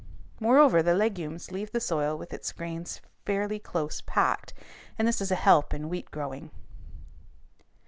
[0.39, 4.51] Moreover, the legumes leave the soil with its grains fairly close packed,
[4.97, 6.49] and this is a help in wheat growing.